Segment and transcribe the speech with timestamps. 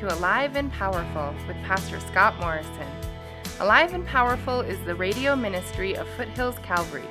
[0.00, 2.88] To Alive and Powerful with Pastor Scott Morrison.
[3.60, 7.08] Alive and Powerful is the radio ministry of Foothills Calvary,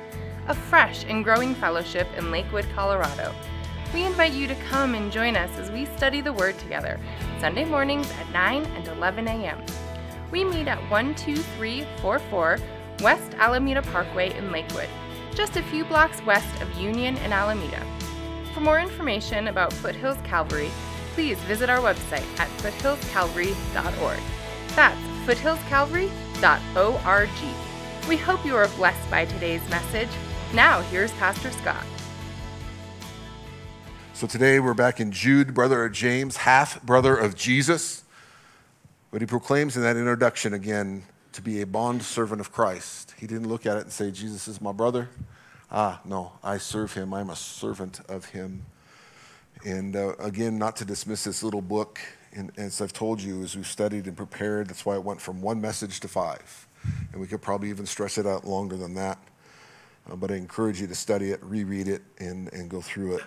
[0.48, 3.34] a fresh and growing fellowship in Lakewood, Colorado.
[3.94, 7.00] We invite you to come and join us as we study the Word together,
[7.40, 9.64] Sunday mornings at 9 and 11 a.m.
[10.30, 12.58] We meet at 12344
[13.00, 14.90] West Alameda Parkway in Lakewood,
[15.34, 17.82] just a few blocks west of Union and Alameda.
[18.52, 20.70] For more information about Foothills Calvary,
[21.14, 24.18] please visit our website at foothillscalvary.org.
[24.74, 28.08] That's foothillscalvary.org.
[28.08, 30.08] We hope you are blessed by today's message.
[30.52, 31.86] Now, here's Pastor Scott.
[34.12, 38.02] So today we're back in Jude, brother of James, half brother of Jesus.
[39.12, 43.14] But he proclaims in that introduction again to be a bond servant of Christ.
[43.18, 45.10] He didn't look at it and say, Jesus is my brother.
[45.70, 47.14] Ah, no, I serve him.
[47.14, 48.66] I'm a servant of him.
[49.64, 51.98] And uh, again, not to dismiss this little book,
[52.34, 55.40] and as I've told you, as we've studied and prepared, that's why it went from
[55.40, 56.68] one message to five.
[57.12, 59.18] And we could probably even stretch it out longer than that.
[60.10, 63.22] Uh, but I encourage you to study it, reread it, and, and go through it.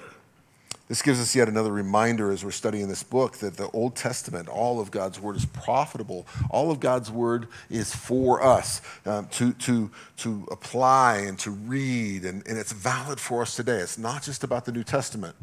[0.88, 4.48] This gives us yet another reminder as we're studying this book that the Old Testament,
[4.48, 6.26] all of God's Word is profitable.
[6.50, 12.24] All of God's Word is for us um, to, to, to apply and to read,
[12.24, 13.80] and, and it's valid for us today.
[13.80, 15.36] It's not just about the New Testament,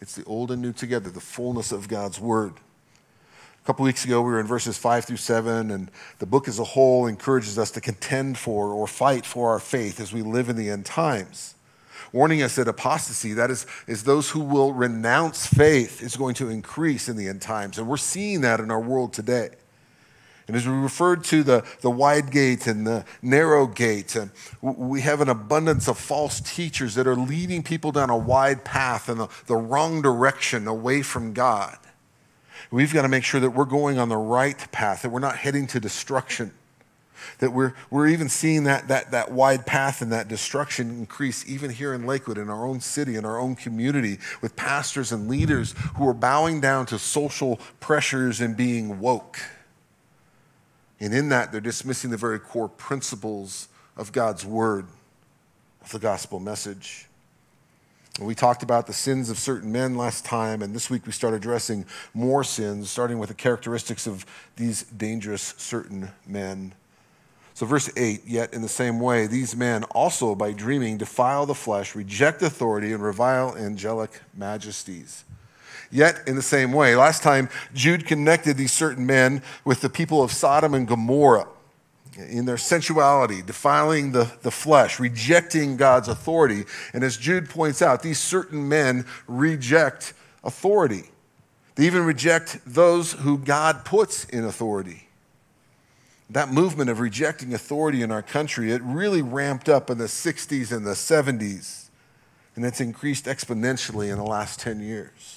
[0.00, 2.54] it's the Old and New together, the fullness of God's Word.
[2.54, 6.58] A couple weeks ago, we were in verses 5 through 7, and the book as
[6.58, 10.48] a whole encourages us to contend for or fight for our faith as we live
[10.48, 11.56] in the end times
[12.12, 16.48] warning us that apostasy, that is, is those who will renounce faith, is going to
[16.48, 17.78] increase in the end times.
[17.78, 19.50] And we're seeing that in our world today.
[20.46, 24.26] And as we referred to the, the wide gate and the narrow gate, uh,
[24.62, 29.08] we have an abundance of false teachers that are leading people down a wide path
[29.08, 31.76] in the, the wrong direction away from God.
[32.70, 35.36] We've got to make sure that we're going on the right path, that we're not
[35.36, 36.52] heading to destruction
[37.38, 41.70] that we're, we're even seeing that, that, that wide path and that destruction increase even
[41.70, 45.74] here in Lakewood, in our own city, in our own community, with pastors and leaders
[45.96, 49.40] who are bowing down to social pressures and being woke.
[51.00, 54.86] And in that, they're dismissing the very core principles of God's word,
[55.82, 57.06] of the gospel message.
[58.18, 61.34] We talked about the sins of certain men last time, and this week we start
[61.34, 64.24] addressing more sins, starting with the characteristics of
[64.56, 66.72] these dangerous certain men.
[67.52, 71.54] So, verse 8, yet in the same way, these men also by dreaming defile the
[71.54, 75.24] flesh, reject authority, and revile angelic majesties.
[75.90, 80.22] Yet in the same way, last time Jude connected these certain men with the people
[80.22, 81.48] of Sodom and Gomorrah
[82.16, 86.64] in their sensuality, defiling the, the flesh, rejecting God's authority.
[86.94, 91.04] And as Jude points out, these certain men reject authority.
[91.74, 95.06] They even reject those who God puts in authority
[96.30, 100.72] that movement of rejecting authority in our country, it really ramped up in the 60s
[100.72, 101.88] and the 70s,
[102.56, 105.35] and it's increased exponentially in the last 10 years.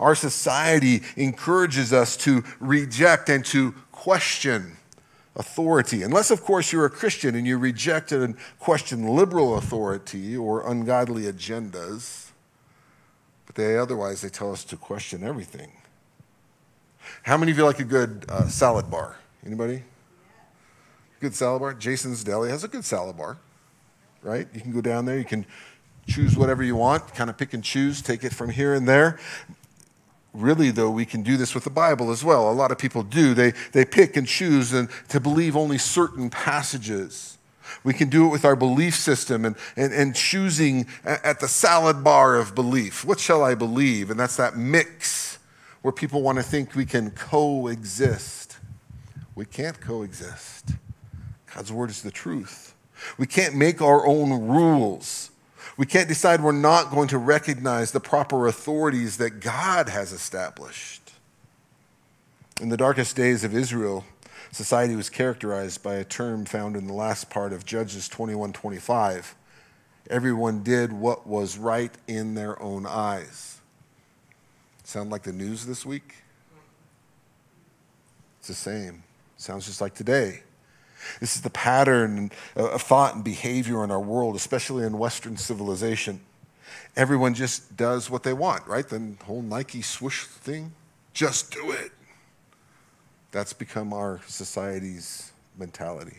[0.00, 4.76] Our society encourages us to reject and to question
[5.34, 10.68] authority, unless, of course, you're a Christian and you reject and question liberal authority or
[10.68, 12.30] ungodly agendas.
[13.46, 15.72] But they otherwise they tell us to question everything.
[17.22, 19.18] How many of you like a good uh, salad bar?
[19.44, 19.82] Anybody?
[21.22, 21.72] good salad bar.
[21.72, 23.38] Jason's Deli has a good salad bar,
[24.22, 24.48] right?
[24.52, 25.46] You can go down there, you can
[26.08, 29.20] choose whatever you want, kind of pick and choose, take it from here and there.
[30.34, 32.50] Really, though, we can do this with the Bible as well.
[32.50, 33.34] A lot of people do.
[33.34, 37.36] They, they pick and choose and to believe only certain passages.
[37.84, 42.02] We can do it with our belief system and, and, and choosing at the salad
[42.02, 43.04] bar of belief.
[43.04, 44.10] What shall I believe?
[44.10, 45.38] And that's that mix
[45.82, 48.58] where people want to think we can coexist.
[49.34, 50.70] We can't coexist.
[51.54, 52.74] God's word is the truth.
[53.18, 55.31] We can't make our own rules.
[55.76, 61.12] We can't decide we're not going to recognize the proper authorities that God has established.
[62.60, 64.04] In the darkest days of Israel,
[64.50, 69.34] society was characterized by a term found in the last part of Judges 21:25.
[70.10, 73.60] Everyone did what was right in their own eyes.
[74.84, 76.16] Sound like the news this week?
[78.38, 79.04] It's the same.
[79.36, 80.42] Sounds just like today.
[81.20, 85.36] This is the pattern uh, of thought and behavior in our world, especially in Western
[85.36, 86.20] civilization.
[86.96, 88.86] Everyone just does what they want, right?
[88.86, 90.72] The whole Nike swoosh thing,
[91.12, 91.92] just do it.
[93.30, 96.18] That's become our society's mentality.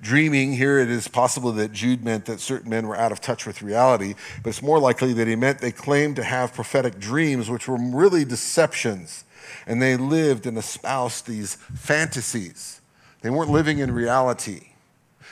[0.00, 3.46] Dreaming, here it is possible that Jude meant that certain men were out of touch
[3.46, 7.50] with reality, but it's more likely that he meant they claimed to have prophetic dreams,
[7.50, 9.24] which were really deceptions,
[9.66, 12.80] and they lived and espoused these fantasies.
[13.24, 14.72] They weren't living in reality.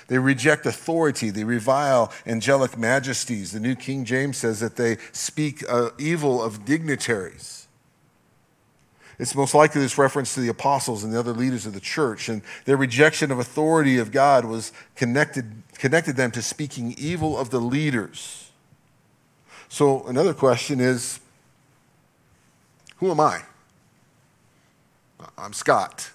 [0.08, 1.28] They reject authority.
[1.28, 3.52] They revile angelic majesties.
[3.52, 7.68] The New King James says that they speak uh, evil of dignitaries.
[9.18, 12.30] It's most likely this reference to the apostles and the other leaders of the church,
[12.30, 17.50] and their rejection of authority of God was connected, connected them to speaking evil of
[17.50, 18.50] the leaders.
[19.68, 21.20] So, another question is
[22.96, 23.42] who am I?
[25.36, 26.10] I'm Scott.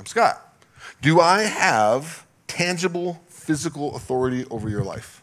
[0.00, 0.56] I'm Scott.
[1.02, 5.22] Do I have tangible physical authority over your life?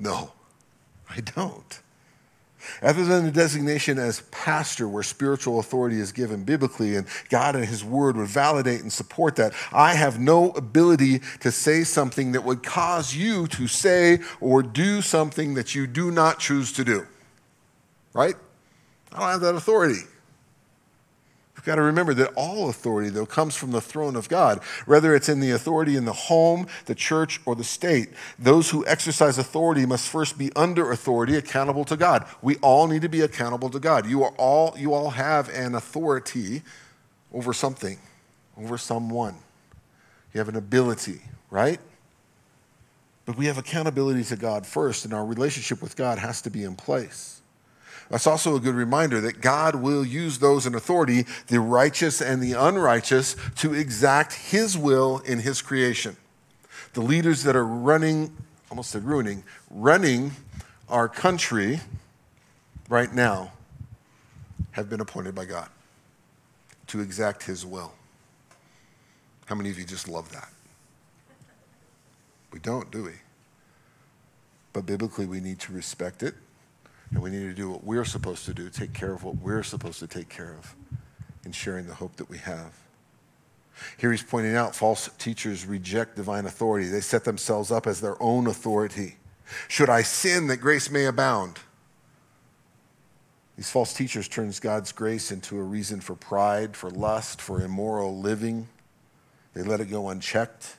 [0.00, 0.32] No,
[1.08, 1.80] I don't.
[2.82, 7.64] Other than the designation as pastor, where spiritual authority is given biblically, and God and
[7.64, 12.42] His Word would validate and support that, I have no ability to say something that
[12.42, 17.06] would cause you to say or do something that you do not choose to do.
[18.12, 18.34] Right?
[19.12, 20.00] I don't have that authority.
[21.68, 25.28] Got to remember that all authority, though, comes from the throne of God, whether it's
[25.28, 28.08] in the authority in the home, the church, or the state.
[28.38, 32.26] Those who exercise authority must first be under authority, accountable to God.
[32.40, 34.06] We all need to be accountable to God.
[34.06, 36.62] You, are all, you all have an authority
[37.34, 37.98] over something,
[38.56, 39.34] over someone.
[40.32, 41.20] You have an ability,
[41.50, 41.80] right?
[43.26, 46.64] But we have accountability to God first, and our relationship with God has to be
[46.64, 47.37] in place.
[48.10, 52.42] That's also a good reminder that God will use those in authority, the righteous and
[52.42, 56.16] the unrighteous, to exact His will in His creation.
[56.94, 58.34] The leaders that are running,
[58.70, 60.32] almost said ruining, running
[60.88, 61.80] our country
[62.88, 63.52] right now
[64.72, 65.68] have been appointed by God
[66.86, 67.92] to exact His will.
[69.44, 70.48] How many of you just love that?
[72.52, 73.12] We don't, do we?
[74.72, 76.34] But biblically, we need to respect it
[77.10, 79.62] and we need to do what we're supposed to do, take care of what we're
[79.62, 80.74] supposed to take care of
[81.44, 82.74] in sharing the hope that we have.
[83.96, 86.88] Here he's pointing out false teachers reject divine authority.
[86.88, 89.16] They set themselves up as their own authority.
[89.68, 91.58] Should I sin that grace may abound?
[93.56, 98.18] These false teachers turns God's grace into a reason for pride, for lust, for immoral
[98.18, 98.68] living.
[99.54, 100.76] They let it go unchecked.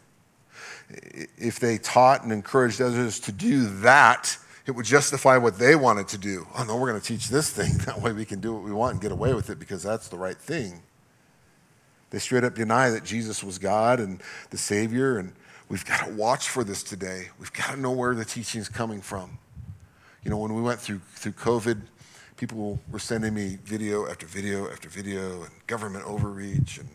[0.90, 4.38] If they taught and encouraged others to do that,
[4.70, 6.46] it would justify what they wanted to do.
[6.56, 7.74] Oh, no, we're going to teach this thing.
[7.88, 10.10] That way we can do what we want and get away with it because that's
[10.10, 10.84] the right thing.
[12.12, 14.22] They straight up deny that Jesus was God and
[14.52, 15.34] the Savior, and
[15.70, 17.30] we've got to watch for this today.
[17.40, 19.40] We've got to know where the teaching is coming from.
[20.24, 21.82] You know, when we went through, through COVID,
[22.38, 26.90] people were sending me video after video after video and government overreach and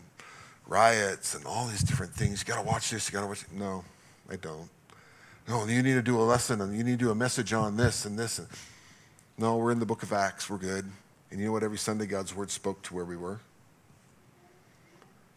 [0.65, 2.39] riots and all these different things.
[2.39, 3.51] You got to watch this, you got to watch it.
[3.51, 3.83] No,
[4.29, 4.69] I don't.
[5.47, 7.77] No, you need to do a lesson and you need to do a message on
[7.77, 8.41] this and this.
[9.37, 10.49] No, we're in the book of Acts.
[10.49, 10.85] We're good.
[11.29, 11.63] And you know what?
[11.63, 13.39] Every Sunday, God's word spoke to where we were.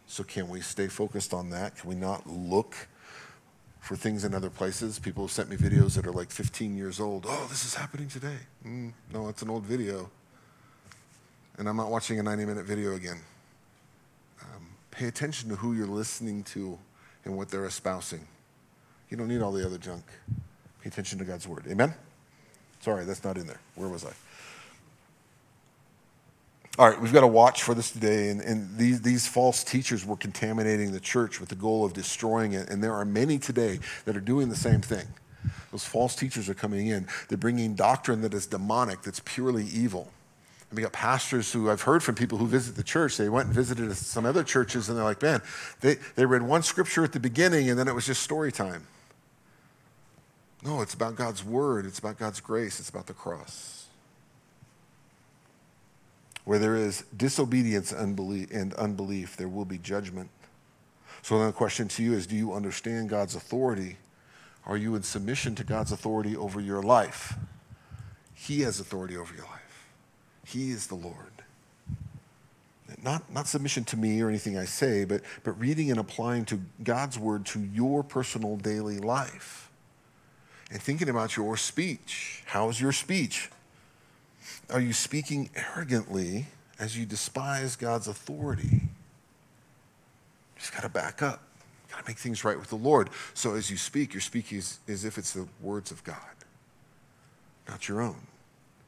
[0.07, 1.75] So, can we stay focused on that?
[1.75, 2.75] Can we not look
[3.79, 4.97] for things in other places?
[4.97, 7.25] People have sent me videos that are like 15 years old.
[7.27, 8.37] Oh, this is happening today.
[8.65, 10.09] Mm, no, it's an old video.
[11.57, 13.19] And I'm not watching a 90 minute video again.
[14.41, 16.79] Um, pay attention to who you're listening to
[17.25, 18.25] and what they're espousing.
[19.09, 20.03] You don't need all the other junk.
[20.81, 21.65] Pay attention to God's word.
[21.67, 21.93] Amen?
[22.81, 23.59] Sorry, that's not in there.
[23.75, 24.11] Where was I?
[26.77, 28.29] All right, we've got to watch for this today.
[28.29, 32.53] And, and these, these false teachers were contaminating the church with the goal of destroying
[32.53, 32.69] it.
[32.69, 35.05] And there are many today that are doing the same thing.
[35.71, 37.07] Those false teachers are coming in.
[37.27, 40.11] They're bringing doctrine that is demonic, that's purely evil.
[40.69, 43.17] And we got pastors who I've heard from people who visit the church.
[43.17, 45.41] They went and visited some other churches, and they're like, man,
[45.81, 48.85] they, they read one scripture at the beginning, and then it was just story time.
[50.63, 53.87] No, it's about God's word, it's about God's grace, it's about the cross.
[56.43, 60.29] Where there is disobedience and unbelief, there will be judgment.
[61.21, 63.97] So then the question to you is do you understand God's authority?
[64.65, 67.35] Are you in submission to God's authority over your life?
[68.33, 69.87] He has authority over your life.
[70.45, 71.15] He is the Lord.
[73.03, 76.59] Not, not submission to me or anything I say, but, but reading and applying to
[76.83, 79.68] God's word to your personal daily life
[80.71, 82.43] and thinking about your speech.
[82.47, 83.49] How's your speech?
[84.69, 86.47] Are you speaking arrogantly
[86.79, 88.81] as you despise God's authority?
[90.57, 91.41] Just got to back up.
[91.89, 93.09] Got to make things right with the Lord.
[93.33, 96.17] So as you speak, you're speaking as, as if it's the words of God,
[97.67, 98.17] not your own.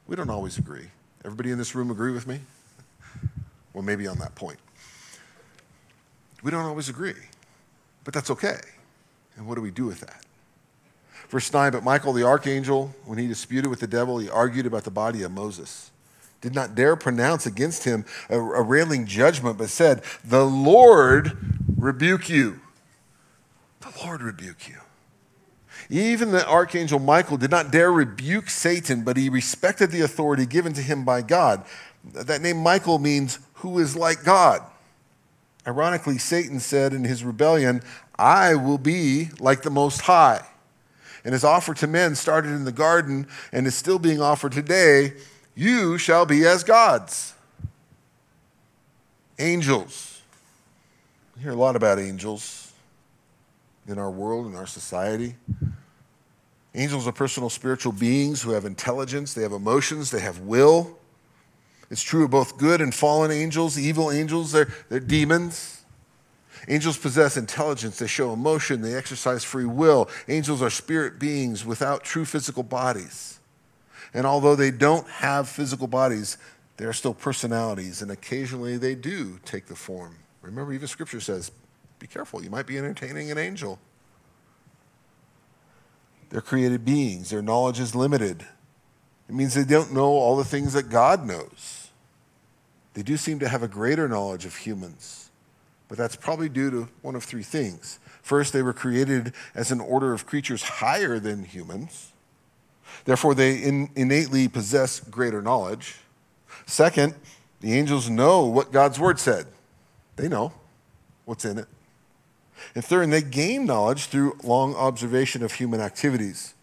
[0.06, 0.88] We don't always agree.
[1.24, 2.40] Everybody in this room agree with me?
[3.72, 4.58] Well, maybe on that point.
[6.42, 7.14] We don't always agree,
[8.04, 8.60] but that's okay.
[9.36, 10.24] And what do we do with that?
[11.28, 14.84] Verse 9, but Michael the archangel, when he disputed with the devil, he argued about
[14.84, 15.90] the body of Moses.
[16.40, 21.36] Did not dare pronounce against him a, a railing judgment, but said, The Lord
[21.76, 22.60] rebuke you.
[23.80, 24.76] The Lord rebuke you.
[25.88, 30.72] Even the archangel Michael did not dare rebuke Satan, but he respected the authority given
[30.72, 31.64] to him by God.
[32.04, 34.62] That name Michael means who is like God.
[35.66, 37.82] Ironically, Satan said in his rebellion,
[38.18, 40.44] I will be like the Most High.
[41.24, 45.12] And his offer to men started in the garden and is still being offered today.
[45.54, 47.34] You shall be as gods.
[49.38, 50.20] Angels.
[51.36, 52.72] We hear a lot about angels
[53.86, 55.34] in our world, in our society.
[56.74, 60.98] Angels are personal spiritual beings who have intelligence, they have emotions, they have will.
[61.90, 65.81] It's true of both good and fallen angels, evil angels, they're, they're demons.
[66.68, 70.08] Angels possess intelligence, they show emotion, they exercise free will.
[70.28, 73.40] Angels are spirit beings without true physical bodies.
[74.14, 76.38] And although they don't have physical bodies,
[76.76, 80.16] they are still personalities, and occasionally they do take the form.
[80.40, 81.50] Remember, even Scripture says,
[81.98, 83.78] be careful, you might be entertaining an angel.
[86.30, 88.44] They're created beings, their knowledge is limited.
[89.28, 91.88] It means they don't know all the things that God knows.
[92.94, 95.30] They do seem to have a greater knowledge of humans,
[95.92, 97.98] but that's probably due to one of three things.
[98.22, 102.12] First, they were created as an order of creatures higher than humans.
[103.04, 105.96] Therefore, they in, innately possess greater knowledge.
[106.64, 107.14] Second,
[107.60, 109.44] the angels know what God's word said.
[110.16, 110.54] They know
[111.26, 111.68] what's in it.
[112.74, 116.54] And third, they gain knowledge through long observation of human activities.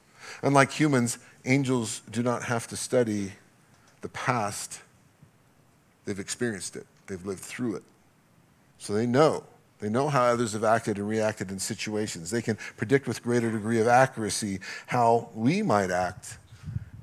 [0.42, 3.34] Unlike humans, angels do not have to study
[4.02, 4.82] the past
[6.10, 7.84] They've experienced it, they've lived through it.
[8.80, 9.44] So they know.
[9.80, 12.32] They know how others have acted and reacted in situations.
[12.32, 16.38] They can predict with greater degree of accuracy how we might act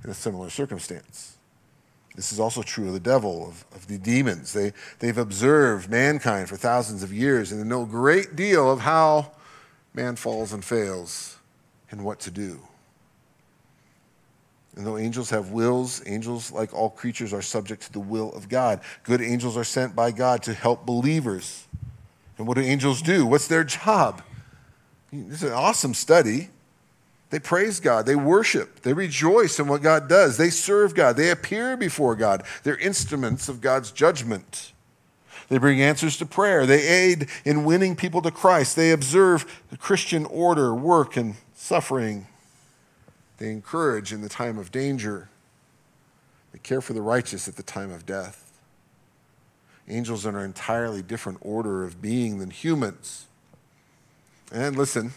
[0.03, 1.37] in a similar circumstance.
[2.15, 4.53] This is also true of the devil, of, of the demons.
[4.53, 8.81] They, they've observed mankind for thousands of years and they know a great deal of
[8.81, 9.33] how
[9.95, 11.39] man falls and fails
[11.91, 12.61] and what to do.
[14.77, 18.49] And though angels have wills, angels, like all creatures, are subject to the will of
[18.49, 18.81] God.
[19.03, 21.67] Good angels are sent by God to help believers.
[22.37, 23.25] And what do angels do?
[23.25, 24.23] What's their job?
[25.11, 26.51] This is an awesome study.
[27.31, 31.31] They praise God, they worship, they rejoice in what God does, they serve God, they
[31.31, 32.45] appear before God.
[32.63, 34.73] They're instruments of God's judgment.
[35.49, 36.67] They bring answers to prayer.
[36.67, 38.75] They aid in winning people to Christ.
[38.75, 42.27] They observe the Christian order, work, and suffering.
[43.39, 45.29] They encourage in the time of danger.
[46.53, 48.53] They care for the righteous at the time of death.
[49.89, 53.27] Angels are an entirely different order of being than humans.
[54.53, 55.13] And listen,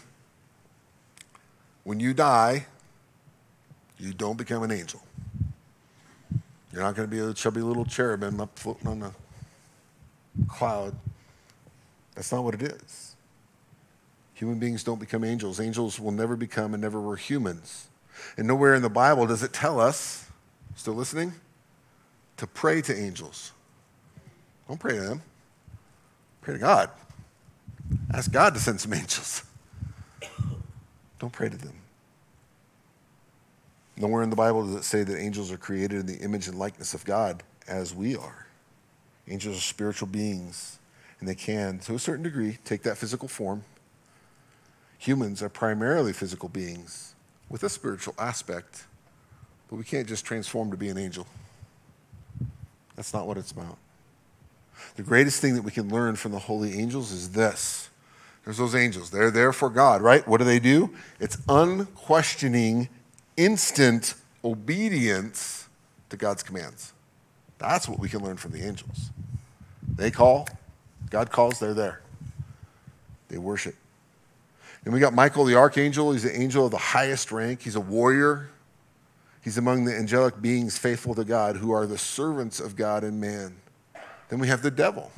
[1.84, 2.66] when you die,
[3.98, 5.02] you don't become an angel.
[6.72, 9.12] You're not going to be a chubby little cherubim up floating on a
[10.46, 10.94] cloud.
[12.14, 13.16] That's not what it is.
[14.34, 15.58] Human beings don't become angels.
[15.58, 17.89] Angels will never become and never were humans.
[18.36, 20.28] And nowhere in the Bible does it tell us,
[20.76, 21.34] still listening,
[22.36, 23.52] to pray to angels.
[24.68, 25.22] Don't pray to them.
[26.40, 26.90] Pray to God.
[28.14, 29.44] Ask God to send some angels.
[31.18, 31.74] Don't pray to them.
[33.96, 36.58] Nowhere in the Bible does it say that angels are created in the image and
[36.58, 38.46] likeness of God as we are.
[39.28, 40.78] Angels are spiritual beings,
[41.20, 43.64] and they can, to a certain degree, take that physical form.
[44.98, 47.09] Humans are primarily physical beings
[47.50, 48.84] with a spiritual aspect,
[49.68, 51.26] but we can't just transform to be an angel.
[52.96, 53.76] That's not what it's about.
[54.96, 57.90] The greatest thing that we can learn from the holy angels is this.
[58.44, 59.10] There's those angels.
[59.10, 60.26] They're there for God, right?
[60.26, 60.94] What do they do?
[61.18, 62.88] It's unquestioning,
[63.36, 64.14] instant
[64.44, 65.68] obedience
[66.08, 66.92] to God's commands.
[67.58, 69.10] That's what we can learn from the angels.
[69.86, 70.48] They call,
[71.10, 72.00] God calls, they're there.
[73.28, 73.74] They worship.
[74.84, 76.12] And we got Michael the archangel.
[76.12, 77.62] He's the angel of the highest rank.
[77.62, 78.50] He's a warrior.
[79.42, 83.20] He's among the angelic beings faithful to God who are the servants of God and
[83.20, 83.56] man.
[84.28, 85.10] Then we have the devil.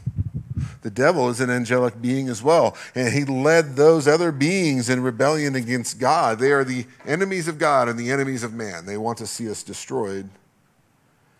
[0.82, 2.76] The devil is an angelic being as well.
[2.94, 6.38] And he led those other beings in rebellion against God.
[6.38, 8.86] They are the enemies of God and the enemies of man.
[8.86, 10.28] They want to see us destroyed.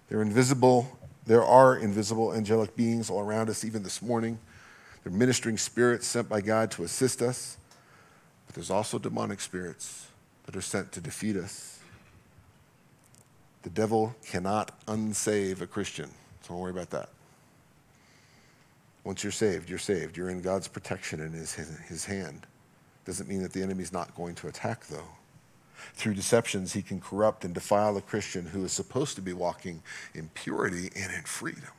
[0.09, 0.99] They're invisible.
[1.27, 4.39] There are invisible angelic beings all around us, even this morning.
[5.03, 7.57] They're ministering spirits sent by God to assist us.
[8.53, 10.09] But there's also demonic spirits
[10.45, 11.79] that are sent to defeat us.
[13.63, 16.11] The devil cannot unsave a Christian,
[16.43, 17.09] so don't worry about that.
[19.05, 20.19] Once you're saved, you're saved.
[20.19, 22.47] You're in God's protection and his, his hand.
[23.07, 25.09] Doesn't mean that the enemy's not going to attack, though.
[25.95, 29.83] Through deceptions, he can corrupt and defile a Christian who is supposed to be walking
[30.15, 31.73] in purity and in freedom.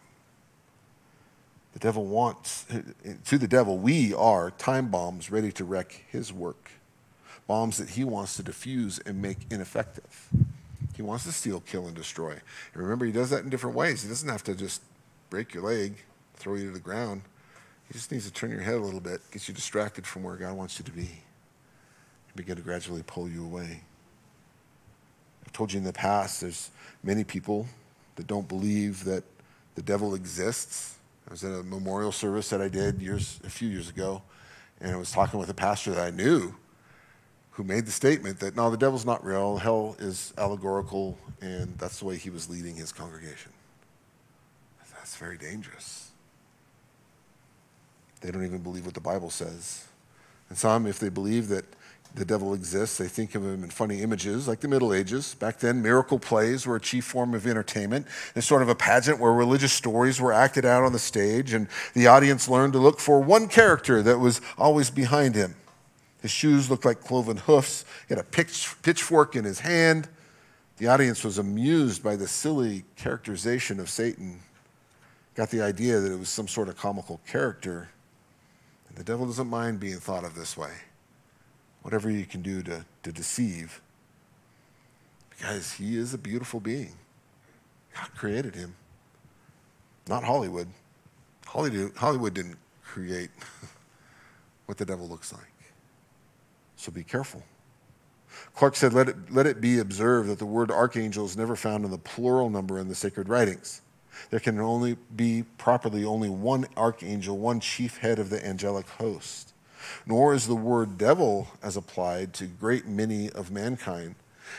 [1.73, 2.65] The devil wants,
[3.25, 6.71] to the devil, we are time bombs ready to wreck his work.
[7.47, 10.29] Bombs that he wants to defuse and make ineffective.
[10.95, 12.31] He wants to steal, kill, and destroy.
[12.31, 14.03] And remember, he does that in different ways.
[14.03, 14.81] He doesn't have to just
[15.29, 15.95] break your leg,
[16.35, 17.23] throw you to the ground.
[17.87, 20.35] He just needs to turn your head a little bit, get you distracted from where
[20.35, 23.81] God wants you to be, and begin to gradually pull you away.
[25.45, 26.69] I've told you in the past, there's
[27.03, 27.67] many people
[28.15, 29.23] that don't believe that
[29.75, 30.97] the devil exists.
[31.27, 34.21] I was at a memorial service that I did years, a few years ago,
[34.81, 36.55] and I was talking with a pastor that I knew
[37.51, 41.99] who made the statement that no, the devil's not real, hell is allegorical, and that's
[41.99, 43.51] the way he was leading his congregation.
[44.93, 46.11] That's very dangerous.
[48.21, 49.85] They don't even believe what the Bible says.
[50.47, 51.65] And some, if they believe that
[52.15, 55.33] the devil exists, they think of him in funny images, like the Middle Ages.
[55.35, 58.05] Back then, miracle plays were a chief form of entertainment.
[58.35, 61.67] It's sort of a pageant where religious stories were acted out on the stage, and
[61.95, 65.55] the audience learned to look for one character that was always behind him.
[66.21, 67.83] His shoes looked like cloven hoofs.
[68.07, 70.07] He had a pitch, pitchfork in his hand.
[70.77, 74.39] The audience was amused by the silly characterization of Satan.
[75.35, 77.89] Got the idea that it was some sort of comical character.
[78.87, 80.71] And the devil doesn't mind being thought of this way.
[81.83, 83.81] Whatever you can do to, to deceive.
[85.29, 86.95] Because he is a beautiful being.
[87.95, 88.75] God created him,
[90.07, 90.67] not Hollywood.
[91.45, 93.29] Hollywood, Hollywood didn't create
[94.65, 95.41] what the devil looks like.
[96.75, 97.43] So be careful.
[98.55, 101.85] Clarke said, let it, let it be observed that the word archangel is never found
[101.85, 103.81] in the plural number in the sacred writings.
[104.29, 109.52] There can only be properly only one archangel, one chief head of the angelic host.
[110.05, 114.15] Nor is the word devil, as applied to great many of mankind,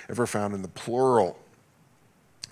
[0.09, 1.39] ever found in the plural.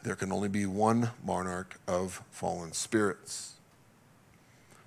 [0.03, 3.55] There can only be one monarch of fallen spirits.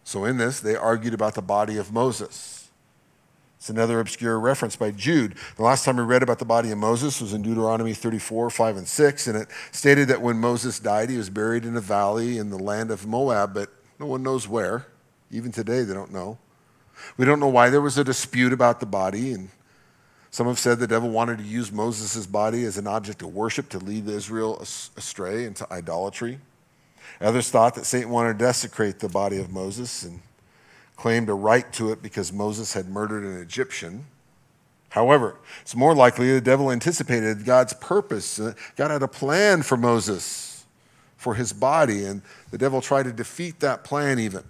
[0.04, 2.70] So, in this, they argued about the body of Moses.
[3.58, 5.34] It's another obscure reference by Jude.
[5.56, 8.78] The last time we read about the body of Moses was in Deuteronomy 34, 5,
[8.78, 12.38] and 6, and it stated that when Moses died, he was buried in a valley
[12.38, 14.86] in the land of Moab, but no one knows where.
[15.32, 16.38] Even today, they don't know.
[17.18, 19.50] We don't know why there was a dispute about the body, and
[20.32, 23.70] some have said the devil wanted to use Moses' body as an object of worship
[23.70, 26.40] to lead Israel astray into idolatry.
[27.22, 30.20] Others thought that Satan wanted to desecrate the body of Moses and
[30.96, 34.06] claimed a right to it because Moses had murdered an Egyptian.
[34.90, 38.40] However, it's more likely the devil anticipated God's purpose.
[38.40, 40.66] Uh, God had a plan for Moses,
[41.18, 44.44] for his body, and the devil tried to defeat that plan even.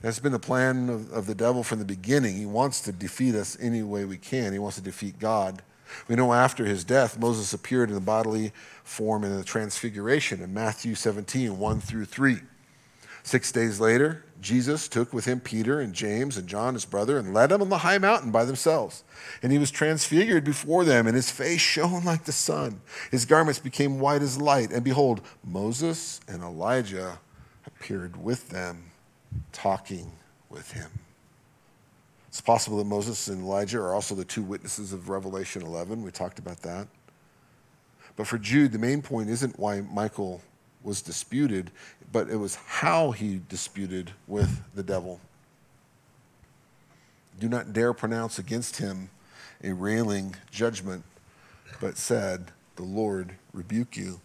[0.00, 2.36] That's been the plan of, of, the devil from the beginning.
[2.36, 4.52] He wants to defeat us any way we can.
[4.52, 5.62] He wants to defeat God.
[6.08, 8.52] We know after his death, Moses appeared in the bodily
[8.84, 12.38] form in the transfiguration in Matthew 17, 1 through 3.
[13.22, 17.34] Six days later, Jesus took with him Peter and James and John, his brother, and
[17.34, 19.04] led them on the high mountain by themselves.
[19.42, 22.80] And he was transfigured before them, and his face shone like the sun.
[23.10, 24.72] His garments became white as light.
[24.72, 27.18] And behold, Moses and Elijah
[27.66, 28.90] appeared with them,
[29.52, 30.10] talking
[30.48, 30.90] with him.
[32.28, 36.02] It's possible that Moses and Elijah are also the two witnesses of Revelation 11.
[36.02, 36.86] We talked about that.
[38.16, 40.42] But for Jude, the main point isn't why Michael
[40.82, 41.70] was disputed,
[42.12, 45.20] but it was how he disputed with the devil.
[47.38, 49.10] Do not dare pronounce against him
[49.62, 51.04] a railing judgment,
[51.80, 54.20] but said, The Lord rebuke you.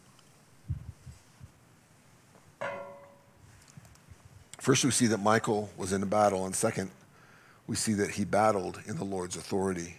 [4.66, 6.90] First, we see that Michael was in a battle, and second,
[7.68, 9.98] we see that he battled in the Lord's authority.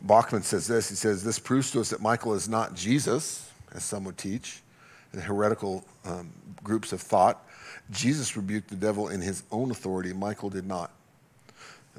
[0.00, 3.82] Bachman says this he says, This proves to us that Michael is not Jesus, as
[3.82, 4.62] some would teach
[5.12, 6.30] the heretical um,
[6.62, 7.44] groups have thought.
[7.90, 10.92] Jesus rebuked the devil in his own authority, Michael did not.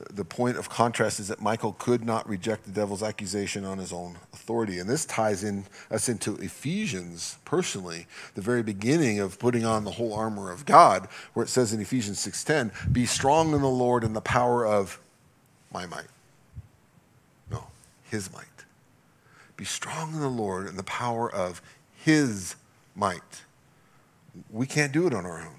[0.09, 3.91] The point of contrast is that Michael could not reject the devil's accusation on his
[3.91, 4.79] own authority.
[4.79, 9.91] And this ties in us into Ephesians personally, the very beginning of putting on the
[9.91, 14.03] whole armor of God, where it says in Ephesians 6:10, "Be strong in the Lord
[14.03, 14.99] and the power of
[15.71, 16.09] my might."
[17.51, 17.67] No,
[18.03, 18.45] his might.
[19.57, 21.61] Be strong in the Lord and the power of
[21.93, 22.55] his
[22.95, 23.43] might.
[24.49, 25.58] We can't do it on our own.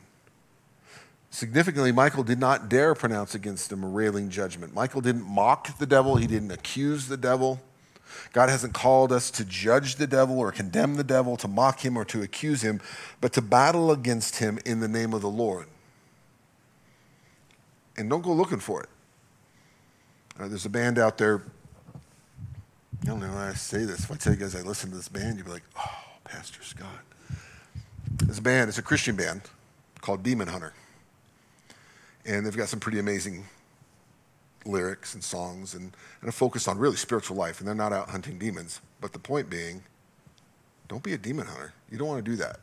[1.31, 4.75] Significantly, Michael did not dare pronounce against him a railing judgment.
[4.75, 7.61] Michael didn't mock the devil, he didn't accuse the devil.
[8.33, 11.97] God hasn't called us to judge the devil or condemn the devil, to mock him
[11.97, 12.81] or to accuse him,
[13.21, 15.67] but to battle against him in the name of the Lord.
[17.97, 18.89] and don't go looking for it.
[20.39, 21.43] Uh, there's a band out there.
[23.03, 24.01] I don't know why I say this.
[24.01, 26.63] If I tell you guys I listen to this band, you'd be like, oh, Pastor
[26.63, 26.89] Scott.
[28.37, 29.43] A band, it's a Christian band
[30.01, 30.73] called Demon Hunter.
[32.27, 33.47] And they've got some pretty amazing
[34.67, 37.61] lyrics and songs and, and a focus on really spiritual life.
[37.61, 38.81] And they're not out hunting demons.
[39.01, 39.83] But the point being,
[40.89, 41.73] don't be a demon hunter.
[41.91, 42.61] You don't want to do that.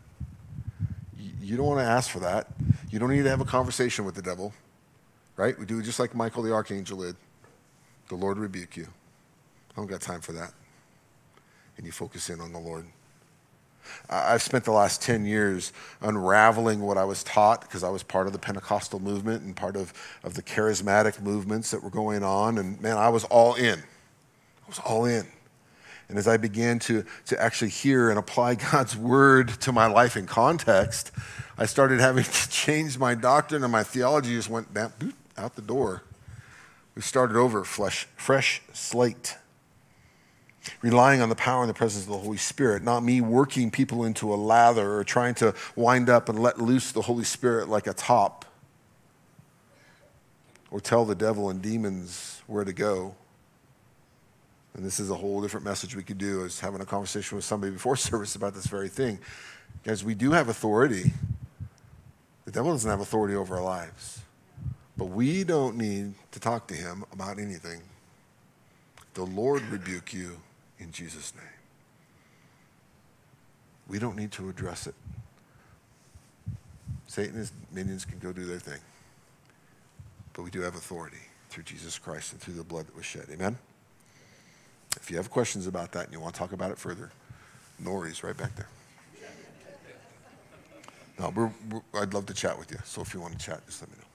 [1.42, 2.48] You, don't want to ask for that.
[2.90, 4.54] You don't need to have a conversation with the devil,
[5.38, 5.58] right?
[5.58, 7.16] We do just like Michael the archangel did.
[8.10, 8.88] The Lord rebuke you.
[9.72, 10.52] I don't got time for that.
[11.78, 12.86] And you focus in on the Lord.
[14.10, 18.28] I've spent the last 10 years unraveling what I was taught because I was part
[18.28, 22.58] of the Pentecostal movement and part of, of the charismatic movements that were going on.
[22.58, 23.80] And man, I was all in.
[23.80, 25.26] I was all in.
[26.10, 30.16] And as I began to, to actually hear and apply God's word to my life
[30.16, 31.12] in context,
[31.58, 34.94] I started having to change my doctrine and my theology just went bam
[35.38, 36.04] out the door.
[36.96, 39.36] We started over, flesh, fresh slate
[40.82, 44.04] relying on the power and the presence of the Holy Spirit, not me working people
[44.04, 47.88] into a lather or trying to wind up and let loose the Holy Spirit like
[47.88, 48.46] a top
[50.72, 53.16] or tell the devil and demons where to go.
[54.74, 57.46] And this is a whole different message we could do is having a conversation with
[57.46, 59.20] somebody before service about this very thing.
[59.84, 61.14] Guys, we do have authority.
[62.46, 64.22] The devil doesn't have authority over our lives.
[64.96, 67.82] But we don't need to talk to him about anything.
[69.14, 70.38] The Lord rebuke you
[70.80, 71.44] in Jesus' name.
[73.88, 74.96] We don't need to address it.
[77.08, 78.80] Satan and his minions can go do their thing.
[80.34, 81.18] But we do have authority
[81.50, 83.26] through Jesus Christ and through the blood that was shed.
[83.32, 83.58] Amen?
[84.98, 87.12] If you have questions about that and you want to talk about it further,
[87.82, 88.68] Nori's right back there.
[91.20, 92.78] No, we're, we're, I'd love to chat with you.
[92.84, 94.07] So if you want to chat, just let me know.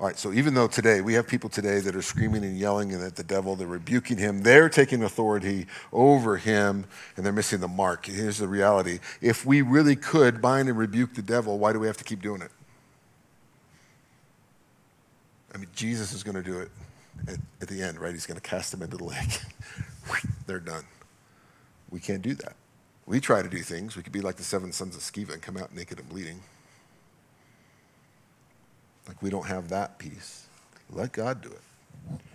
[0.00, 2.94] All right, so even though today we have people today that are screaming and yelling
[2.94, 7.60] and at the devil, they're rebuking him, they're taking authority over him, and they're missing
[7.60, 8.06] the mark.
[8.06, 11.86] Here's the reality if we really could bind and rebuke the devil, why do we
[11.86, 12.50] have to keep doing it?
[15.54, 16.70] I mean, Jesus is going to do it
[17.28, 18.12] at, at the end, right?
[18.12, 19.40] He's going to cast them into the lake.
[20.46, 20.84] they're done.
[21.90, 22.54] We can't do that.
[23.04, 23.94] We try to do things.
[23.94, 26.40] We could be like the seven sons of Sceva and come out naked and bleeding.
[29.12, 30.46] Like we don't have that peace.
[30.90, 32.30] Let God do it.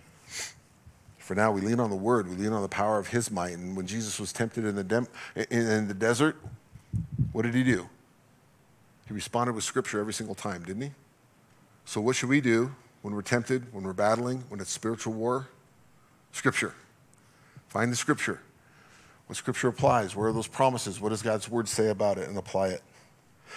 [1.18, 3.50] For now, we lean on the word, we lean on the power of his might.
[3.50, 5.08] And when Jesus was tempted in the, dem-
[5.50, 6.36] in the desert,
[7.32, 7.88] what did he do?
[9.08, 10.90] He responded with scripture every single time, didn't he?
[11.84, 15.48] So, what should we do when we're tempted, when we're battling, when it's spiritual war?
[16.30, 16.74] Scripture.
[17.66, 18.40] Find the scripture.
[19.26, 20.14] What scripture applies?
[20.14, 21.00] Where are those promises?
[21.00, 22.28] What does God's word say about it?
[22.28, 22.82] And apply it.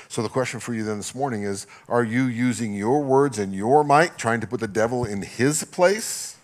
[0.08, 3.54] So the question for you then this morning is Are you using your words and
[3.54, 6.38] your might, trying to put the devil in his place?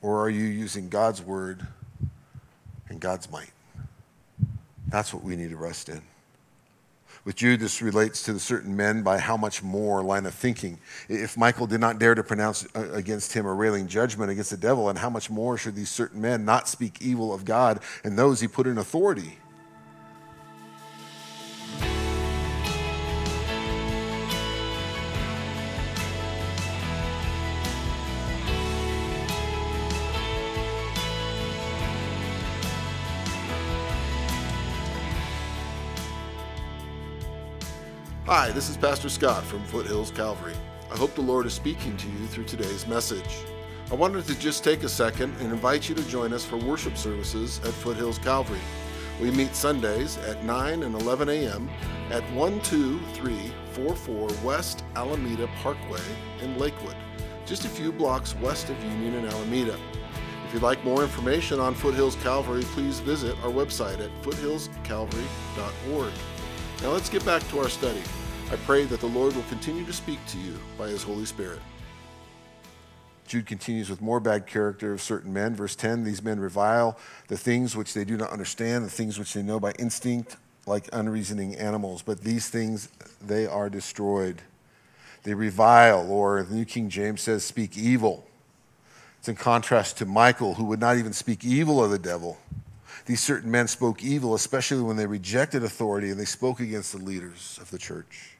[0.00, 1.66] Or are you using God's word
[2.88, 3.52] and God's might?
[4.88, 6.02] That's what we need to rest in.
[7.24, 10.78] With Jude, this relates to the certain men by how much more line of thinking.
[11.08, 14.56] If Michael did not dare to pronounce uh, against him a railing judgment against the
[14.56, 18.18] devil, and how much more should these certain men not speak evil of God and
[18.18, 19.38] those he put in authority?
[38.34, 40.54] Hi, this is Pastor Scott from Foothills Calvary.
[40.90, 43.36] I hope the Lord is speaking to you through today's message.
[43.90, 46.96] I wanted to just take a second and invite you to join us for worship
[46.96, 48.62] services at Foothills Calvary.
[49.20, 51.68] We meet Sundays at 9 and 11 a.m.
[52.10, 56.00] at 12344 West Alameda Parkway
[56.40, 56.96] in Lakewood,
[57.44, 59.78] just a few blocks west of Union and Alameda.
[60.46, 66.12] If you'd like more information on Foothills Calvary, please visit our website at foothillscalvary.org.
[66.80, 68.02] Now let's get back to our study.
[68.52, 71.58] I pray that the Lord will continue to speak to you by his Holy Spirit.
[73.26, 75.54] Jude continues with more bad character of certain men.
[75.54, 79.32] Verse 10 These men revile the things which they do not understand, the things which
[79.32, 80.36] they know by instinct,
[80.66, 82.02] like unreasoning animals.
[82.02, 82.90] But these things,
[83.26, 84.42] they are destroyed.
[85.22, 88.26] They revile, or the New King James says, speak evil.
[89.18, 92.36] It's in contrast to Michael, who would not even speak evil of the devil.
[93.06, 97.02] These certain men spoke evil, especially when they rejected authority and they spoke against the
[97.02, 98.31] leaders of the church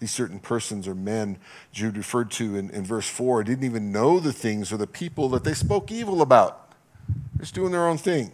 [0.00, 1.38] these certain persons or men
[1.72, 5.28] Jude referred to in, in verse 4 didn't even know the things or the people
[5.28, 6.72] that they spoke evil about.
[7.08, 8.32] They're just doing their own thing.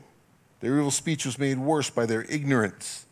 [0.60, 3.06] Their evil speech was made worse by their ignorance.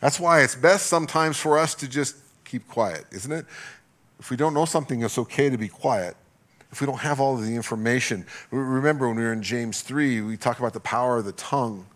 [0.00, 3.46] That's why it's best sometimes for us to just keep quiet, isn't it?
[4.18, 6.16] If we don't know something, it's okay to be quiet.
[6.70, 10.20] If we don't have all of the information, remember when we were in James 3,
[10.20, 11.86] we talk about the power of the tongue.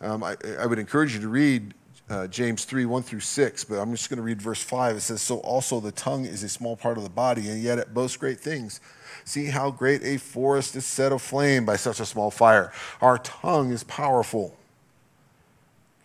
[0.00, 1.74] Um, I, I, would encourage you to read
[2.10, 4.96] uh, James 3, 1 through 6, but I'm just going to read verse 5.
[4.96, 7.78] It says, So also the tongue is a small part of the body, and yet
[7.78, 8.80] it boasts great things.
[9.24, 12.72] See how great a forest is set aflame by such a small fire.
[13.00, 14.56] Our tongue is powerful.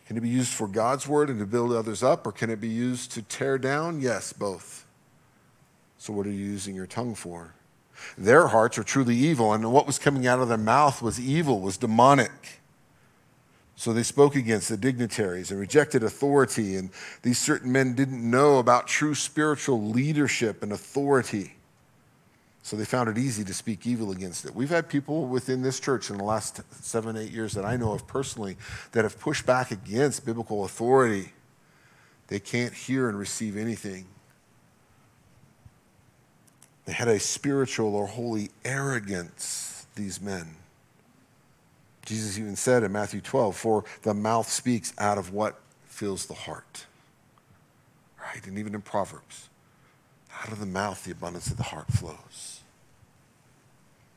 [0.08, 2.62] Can it be used for God's word and to build others up, or can it
[2.62, 4.00] be used to tear down?
[4.00, 4.86] Yes, both.
[5.98, 7.54] So, what are you using your tongue for?
[8.18, 11.60] Their hearts are truly evil, and what was coming out of their mouth was evil,
[11.60, 12.62] was demonic.
[13.80, 16.90] So they spoke against the dignitaries and rejected authority, and
[17.22, 21.54] these certain men didn't know about true spiritual leadership and authority.
[22.64, 24.56] So they found it easy to speak evil against it.
[24.56, 27.94] We've had people within this church in the last seven, eight years that I know
[27.94, 28.58] of personally
[28.94, 31.34] that have pushed back against biblical authority.
[32.30, 34.08] They can't hear and receive anything.
[36.86, 40.56] They had a spiritual or holy arrogance, these men.
[42.08, 46.34] Jesus even said in Matthew 12, For the mouth speaks out of what fills the
[46.34, 46.86] heart.
[48.18, 48.48] Right?
[48.48, 49.50] And even in Proverbs,
[50.42, 52.62] out of the mouth the abundance of the heart flows.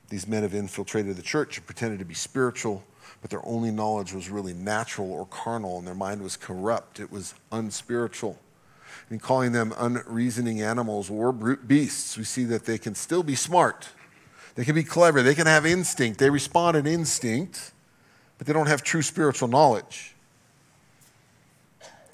[0.09, 2.85] These men have infiltrated the church and pretended to be spiritual,
[3.23, 7.01] but their only knowledge was really natural or carnal, and their mind was corrupt.
[7.01, 8.39] It was unspiritual.
[9.11, 13.35] In calling them unreasoning animals or brute beasts, we see that they can still be
[13.35, 13.89] smart.
[14.55, 15.23] They can be clever.
[15.23, 16.21] They can have instinct.
[16.21, 17.73] They respond in instinct,
[18.41, 20.15] but they don't have true spiritual knowledge.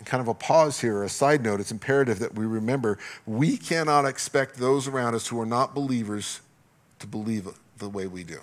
[0.05, 4.05] Kind of a pause here, a side note, it's imperative that we remember we cannot
[4.05, 6.41] expect those around us who are not believers
[6.99, 7.47] to believe
[7.79, 8.41] the way we do.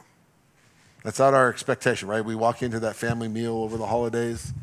[1.04, 2.24] That's not our expectation, right?
[2.24, 4.54] We walk into that family meal over the holidays.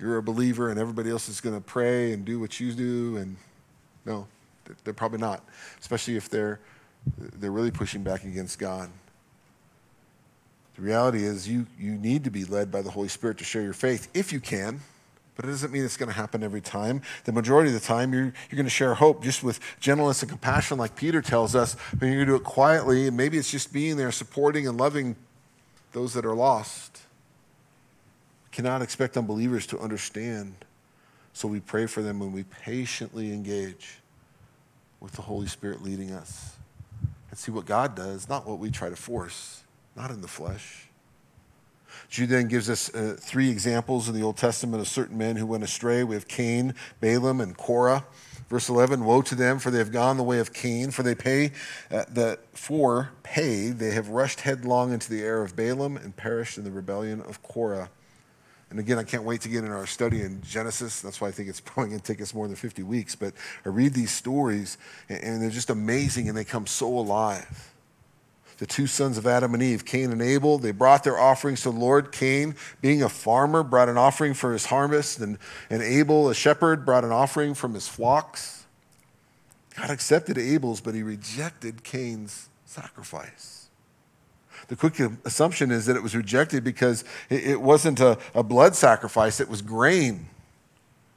[0.00, 3.18] You're a believer, and everybody else is going to pray and do what you do.
[3.18, 3.36] And
[4.06, 4.26] no,
[4.84, 5.44] they're probably not,
[5.82, 6.60] especially if they're,
[7.18, 8.88] they're really pushing back against God.
[10.76, 13.62] The reality is, you, you need to be led by the Holy Spirit to share
[13.62, 14.80] your faith if you can
[15.36, 17.02] but it doesn't mean it's going to happen every time.
[17.24, 20.30] The majority of the time, you're, you're going to share hope just with gentleness and
[20.30, 23.50] compassion, like Peter tells us, but you're going to do it quietly, and maybe it's
[23.50, 25.16] just being there, supporting and loving
[25.92, 27.00] those that are lost.
[28.44, 30.54] We cannot expect unbelievers to understand,
[31.32, 33.98] so we pray for them when we patiently engage
[35.00, 36.56] with the Holy Spirit leading us
[37.30, 39.63] and see what God does, not what we try to force,
[39.96, 40.88] not in the flesh.
[42.08, 45.46] Jude then gives us uh, three examples in the Old Testament of certain men who
[45.46, 46.04] went astray.
[46.04, 48.04] We have Cain, Balaam, and Korah.
[48.48, 51.14] Verse 11, woe to them, for they have gone the way of Cain, for they
[51.14, 51.52] pay
[51.90, 56.58] uh, the for pay they have rushed headlong into the air of Balaam and perished
[56.58, 57.88] in the rebellion of Korah.
[58.70, 61.00] And again, I can't wait to get in our study in Genesis.
[61.00, 63.14] That's why I think it's probably going to take us more than 50 weeks.
[63.16, 63.32] But
[63.64, 64.76] I read these stories,
[65.08, 67.73] and, and they're just amazing, and they come so alive
[68.64, 70.56] the two sons of Adam and Eve, Cain and Abel.
[70.56, 72.12] They brought their offerings to the Lord.
[72.12, 75.36] Cain, being a farmer, brought an offering for his harvest, and,
[75.68, 78.64] and Abel, a shepherd, brought an offering from his flocks.
[79.76, 83.68] God accepted Abel's, but he rejected Cain's sacrifice.
[84.68, 89.40] The quick assumption is that it was rejected because it wasn't a, a blood sacrifice,
[89.40, 90.30] it was grain.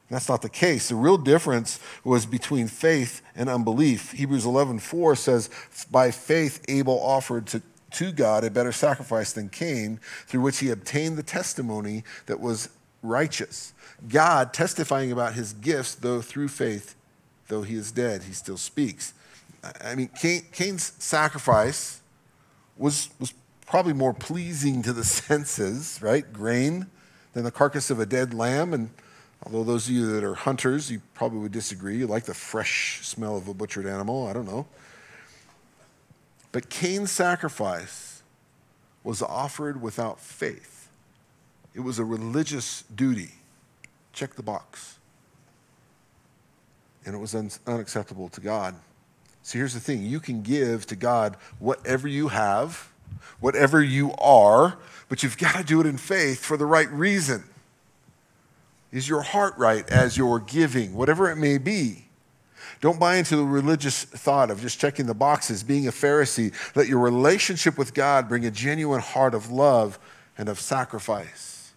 [0.09, 0.89] That's not the case.
[0.89, 4.13] The real difference was between faith and unbelief.
[4.13, 5.49] Hebrews 11:4 says,
[5.91, 10.69] "By faith Abel offered to, to God a better sacrifice than Cain, through which he
[10.69, 12.69] obtained the testimony that was
[13.03, 13.73] righteous."
[14.07, 16.95] God testifying about his gifts, though through faith,
[17.47, 19.13] though he is dead, he still speaks.
[19.83, 21.99] I mean, Cain, Cain's sacrifice
[22.77, 23.33] was, was
[23.65, 26.31] probably more pleasing to the senses, right?
[26.31, 26.87] Grain,
[27.33, 28.73] than the carcass of a dead lamb.
[28.73, 28.89] And
[29.43, 31.97] Although those of you that are hunters, you probably would disagree.
[31.97, 34.27] You like the fresh smell of a butchered animal.
[34.27, 34.65] I don't know.
[36.51, 38.23] But Cain's sacrifice
[39.03, 40.89] was offered without faith,
[41.73, 43.31] it was a religious duty.
[44.11, 44.97] Check the box.
[47.05, 48.73] And it was un- unacceptable to God.
[49.43, 52.91] So here's the thing you can give to God whatever you have,
[53.39, 57.43] whatever you are, but you've got to do it in faith for the right reason.
[58.91, 62.05] Is your heart right as you're giving, whatever it may be?
[62.79, 66.53] Don't buy into the religious thought of just checking the boxes, being a Pharisee.
[66.75, 69.97] Let your relationship with God bring a genuine heart of love
[70.37, 71.73] and of sacrifice.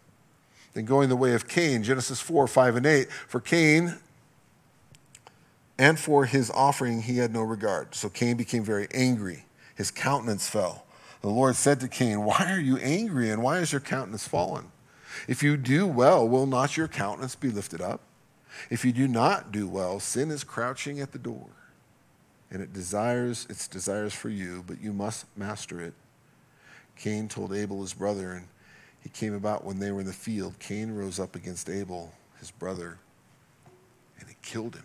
[0.74, 3.10] Then going the way of Cain, Genesis 4, 5, and 8.
[3.10, 3.96] For Cain
[5.78, 7.94] and for his offering he had no regard.
[7.94, 9.46] So Cain became very angry.
[9.74, 10.84] His countenance fell.
[11.22, 14.70] The Lord said to Cain, Why are you angry and why is your countenance fallen?
[15.28, 18.00] If you do well, will not your countenance be lifted up?
[18.68, 21.48] If you do not do well, sin is crouching at the door.
[22.50, 25.94] and it desires its desires for you, but you must master it.
[26.96, 28.46] Cain told Abel his brother, and
[29.02, 30.58] he came about when they were in the field.
[30.58, 32.98] Cain rose up against Abel, his brother,
[34.18, 34.84] and he killed him.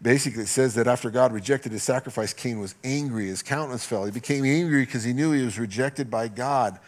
[0.00, 3.26] Basically, it says that after God rejected his sacrifice, Cain was angry.
[3.26, 4.04] His countenance fell.
[4.04, 6.78] He became angry because he knew he was rejected by God.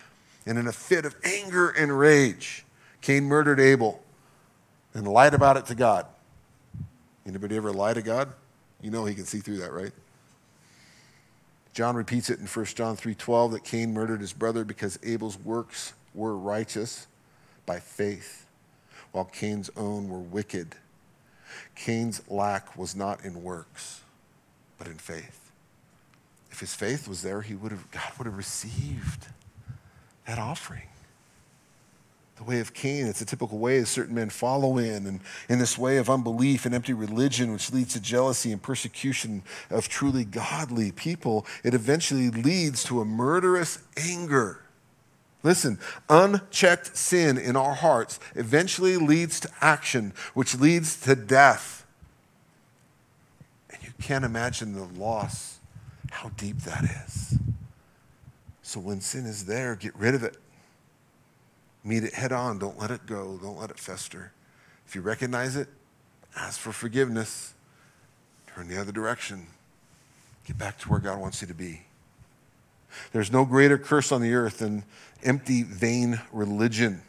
[0.46, 2.64] And in a fit of anger and rage,
[3.00, 4.02] Cain murdered Abel
[4.94, 6.06] and lied about it to God.
[7.26, 8.32] Anybody ever lie to God?
[8.80, 9.92] You know he can see through that, right?
[11.74, 15.92] John repeats it in 1 John 3:12 that Cain murdered his brother because Abel's works
[16.14, 17.06] were righteous
[17.66, 18.46] by faith,
[19.12, 20.74] while Cain's own were wicked.
[21.74, 24.00] Cain's lack was not in works,
[24.78, 25.52] but in faith.
[26.50, 29.28] If his faith was there, he would have, God would have received
[30.28, 30.82] that offering
[32.36, 33.06] the way of Cain.
[33.06, 36.66] It's a typical way that certain men follow in, and in this way of unbelief
[36.66, 42.30] and empty religion, which leads to jealousy and persecution of truly godly people, it eventually
[42.30, 44.60] leads to a murderous anger.
[45.42, 51.86] Listen, unchecked sin in our hearts eventually leads to action, which leads to death.
[53.70, 55.58] And you can't imagine the loss,
[56.10, 57.38] how deep that is.
[58.68, 60.36] So when sin is there, get rid of it.
[61.82, 62.58] Meet it head on.
[62.58, 63.38] Don't let it go.
[63.40, 64.30] Don't let it fester.
[64.86, 65.68] If you recognize it,
[66.36, 67.54] ask for forgiveness.
[68.46, 69.46] Turn the other direction.
[70.46, 71.80] Get back to where God wants you to be.
[73.12, 74.84] There's no greater curse on the earth than
[75.24, 77.00] empty, vain religion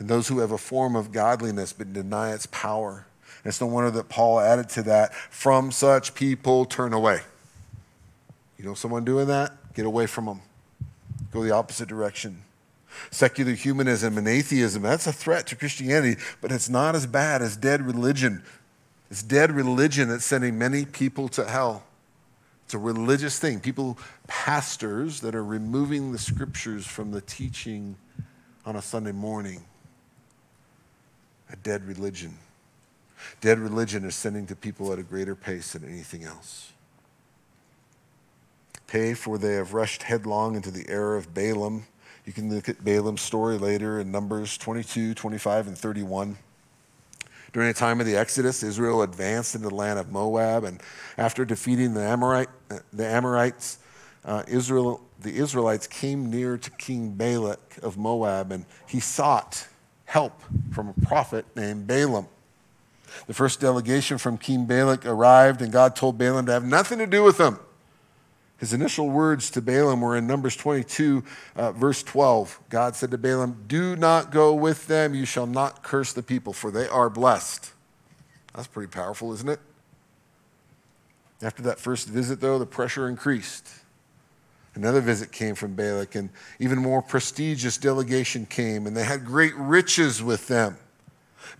[0.00, 3.06] and those who have a form of godliness but deny its power.
[3.44, 7.20] And it's no wonder that Paul added to that from such people, turn away.
[8.58, 9.72] You know someone doing that?
[9.72, 10.40] Get away from them.
[11.36, 12.42] Go the opposite direction.
[13.10, 17.58] Secular humanism and atheism, that's a threat to Christianity, but it's not as bad as
[17.58, 18.42] dead religion.
[19.10, 21.84] It's dead religion that's sending many people to hell.
[22.64, 23.60] It's a religious thing.
[23.60, 27.96] People, pastors that are removing the scriptures from the teaching
[28.64, 29.62] on a Sunday morning.
[31.52, 32.38] A dead religion.
[33.42, 36.72] Dead religion is sending to people at a greater pace than anything else.
[38.86, 41.86] Pay for they have rushed headlong into the error of Balaam
[42.26, 46.36] you can look at Balaam's story later in Numbers 22, 25, and 31.
[47.52, 50.82] During the time of the Exodus, Israel advanced into the land of Moab, and
[51.16, 52.48] after defeating the, Amorite,
[52.92, 53.78] the Amorites,
[54.24, 59.68] uh, Israel, the Israelites came near to King Balak of Moab, and he sought
[60.06, 62.26] help from a prophet named Balaam.
[63.28, 67.06] The first delegation from King Balak arrived, and God told Balaam to have nothing to
[67.06, 67.60] do with them.
[68.58, 71.22] His initial words to Balaam were in Numbers 22,
[71.56, 72.58] uh, verse 12.
[72.70, 75.14] God said to Balaam, Do not go with them.
[75.14, 77.72] You shall not curse the people, for they are blessed.
[78.54, 79.60] That's pretty powerful, isn't it?
[81.42, 83.68] After that first visit, though, the pressure increased.
[84.74, 89.54] Another visit came from Balak, and even more prestigious delegation came, and they had great
[89.56, 90.78] riches with them.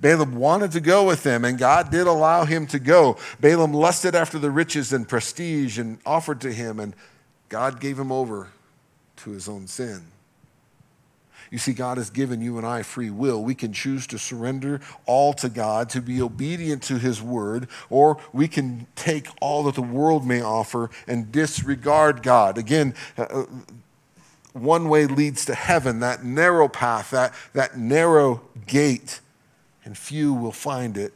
[0.01, 3.17] Balaam wanted to go with them, and God did allow him to go.
[3.41, 6.95] Balaam lusted after the riches and prestige and offered to him, and
[7.49, 8.51] God gave him over
[9.17, 10.07] to his own sin.
[11.51, 13.43] You see, God has given you and I free will.
[13.43, 18.19] We can choose to surrender all to God, to be obedient to His word, or
[18.33, 22.59] we can take all that the world may offer and disregard God.
[22.59, 23.47] Again, uh, uh
[24.53, 29.21] one way leads to heaven, that narrow path, that, that narrow gate
[29.87, 31.15] and few will find it.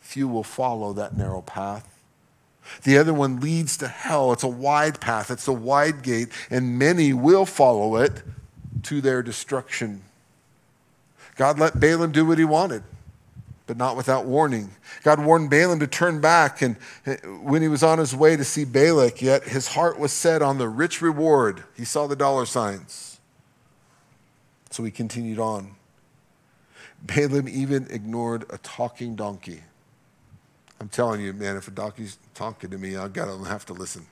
[0.00, 2.02] Few will follow that narrow path.
[2.82, 4.32] The other one leads to hell.
[4.32, 8.22] It's a wide path, it's a wide gate, and many will follow it
[8.84, 10.02] to their destruction.
[11.36, 12.82] God let Balaam do what he wanted,
[13.66, 14.70] but not without warning.
[15.04, 18.44] God warned Balaam to turn back, and eh, when he was on his way to
[18.44, 21.62] see Balak, yet his heart was set on the rich reward.
[21.76, 23.20] He saw the dollar signs.
[24.70, 25.77] So he continued on.
[27.02, 29.62] Balaam even ignored a talking donkey.
[30.80, 33.72] I'm telling you, man, if a donkey's talking to me, I've got to have to
[33.72, 34.06] listen.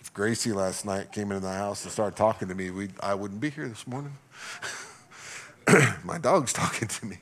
[0.00, 3.40] If Gracie last night came into the house and started talking to me, I wouldn't
[3.40, 4.16] be here this morning.
[6.04, 7.18] My dog's talking to me.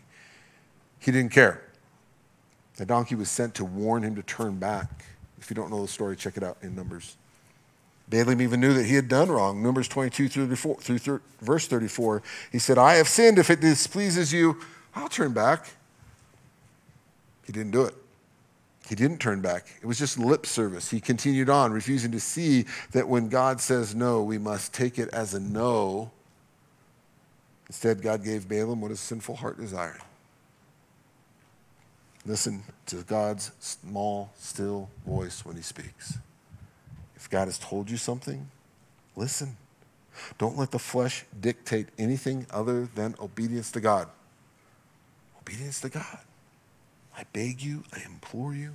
[0.98, 1.62] He didn't care.
[2.76, 5.04] The donkey was sent to warn him to turn back.
[5.38, 7.16] If you don't know the story, check it out in Numbers.
[8.08, 9.62] Balaam even knew that he had done wrong.
[9.62, 13.38] Numbers 22 through, through, through verse 34, he said, I have sinned.
[13.38, 14.58] If it displeases you,
[14.94, 15.66] I'll turn back.
[17.44, 17.94] He didn't do it.
[18.88, 19.66] He didn't turn back.
[19.82, 20.90] It was just lip service.
[20.90, 25.10] He continued on, refusing to see that when God says no, we must take it
[25.12, 26.10] as a no.
[27.66, 30.00] Instead, God gave Balaam what his sinful heart desired.
[32.24, 36.18] Listen to God's small, still voice when he speaks.
[37.30, 38.50] God has told you something,
[39.16, 39.56] listen.
[40.38, 44.08] Don't let the flesh dictate anything other than obedience to God.
[45.40, 46.18] Obedience to God.
[47.16, 48.74] I beg you, I implore you,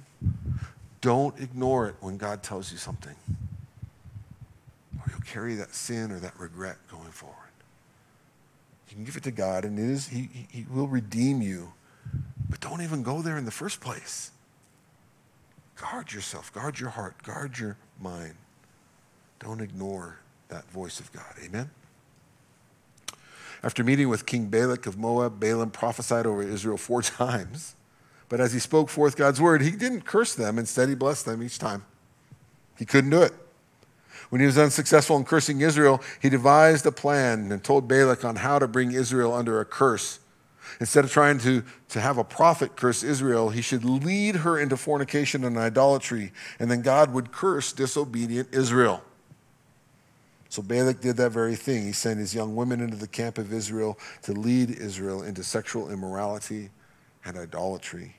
[1.01, 3.15] don't ignore it when God tells you something.
[4.97, 7.37] Or you'll carry that sin or that regret going forward.
[8.89, 11.73] You can give it to God, and it is, he, he will redeem you.
[12.49, 14.31] But don't even go there in the first place.
[15.75, 18.35] Guard yourself, guard your heart, guard your mind.
[19.43, 21.33] Don't ignore that voice of God.
[21.43, 21.69] Amen?
[23.61, 27.75] After meeting with King Balak of Moab, Balaam prophesied over Israel four times.
[28.29, 30.57] But as he spoke forth God's word, he didn't curse them.
[30.57, 31.85] Instead, he blessed them each time.
[32.77, 33.33] He couldn't do it.
[34.29, 38.37] When he was unsuccessful in cursing Israel, he devised a plan and told Balak on
[38.37, 40.19] how to bring Israel under a curse.
[40.79, 44.77] Instead of trying to, to have a prophet curse Israel, he should lead her into
[44.77, 49.03] fornication and idolatry, and then God would curse disobedient Israel.
[50.53, 51.81] So Balak did that very thing.
[51.81, 55.89] He sent his young women into the camp of Israel to lead Israel into sexual
[55.89, 56.69] immorality
[57.25, 58.17] and idolatry.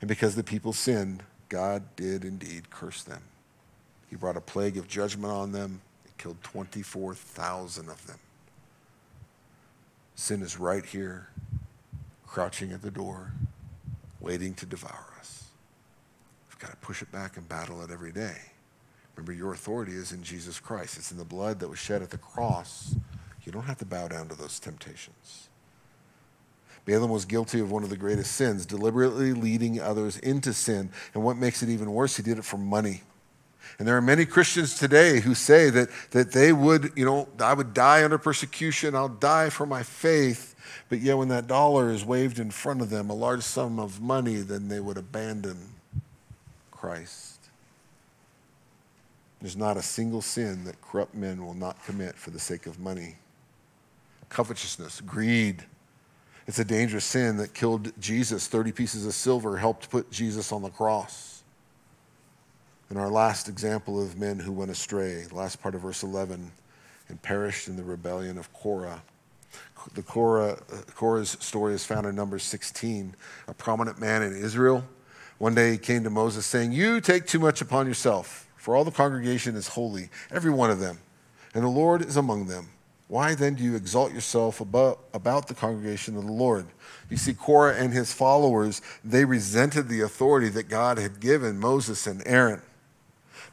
[0.00, 3.22] And because the people sinned, God did indeed curse them.
[4.08, 5.80] He brought a plague of judgment on them.
[6.04, 8.20] It killed 24,000 of them.
[10.14, 11.28] Sin is right here,
[12.24, 13.32] crouching at the door,
[14.20, 15.46] waiting to devour us.
[16.48, 18.36] We've got to push it back and battle it every day.
[19.18, 20.96] Remember, your authority is in Jesus Christ.
[20.96, 22.94] It's in the blood that was shed at the cross.
[23.42, 25.48] You don't have to bow down to those temptations.
[26.84, 30.90] Balaam was guilty of one of the greatest sins, deliberately leading others into sin.
[31.14, 33.02] And what makes it even worse, he did it for money.
[33.80, 37.54] And there are many Christians today who say that, that they would, you know, I
[37.54, 40.54] would die under persecution, I'll die for my faith.
[40.88, 44.00] But yet, when that dollar is waved in front of them, a large sum of
[44.00, 45.70] money, then they would abandon
[46.70, 47.27] Christ.
[49.40, 52.78] There's not a single sin that corrupt men will not commit for the sake of
[52.78, 53.16] money.
[54.28, 55.64] Covetousness, greed.
[56.46, 58.48] It's a dangerous sin that killed Jesus.
[58.48, 61.42] 30 pieces of silver helped put Jesus on the cross.
[62.90, 66.50] And our last example of men who went astray, last part of verse 11,
[67.08, 69.02] and perished in the rebellion of Korah.
[69.94, 70.58] The Korah,
[70.94, 73.14] Korah's story is found in Numbers 16.
[73.46, 74.84] A prominent man in Israel.
[75.38, 78.47] One day he came to Moses saying, You take too much upon yourself.
[78.68, 80.98] For all the congregation is holy, every one of them,
[81.54, 82.68] and the Lord is among them.
[83.06, 86.66] Why then do you exalt yourself about, about the congregation of the Lord?
[87.08, 92.06] You see, Korah and his followers, they resented the authority that God had given Moses
[92.06, 92.60] and Aaron.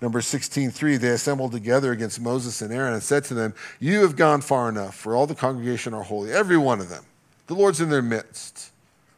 [0.01, 4.18] Number 16:3 they assembled together against Moses and Aaron and said to them, "You have
[4.18, 7.05] gone far enough, for all the congregation are holy, every one of them.
[7.47, 8.72] The Lord's in their midst.